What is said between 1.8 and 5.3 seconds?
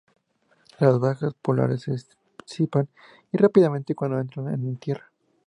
se disipan rápidamente cuando entran en tierra.